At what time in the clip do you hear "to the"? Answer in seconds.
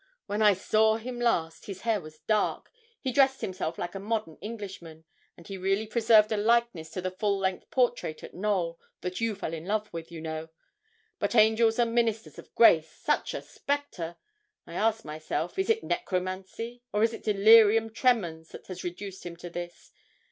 6.93-7.11